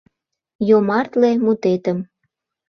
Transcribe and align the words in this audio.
Йомартле 0.67 1.29
мутетым 1.45 1.97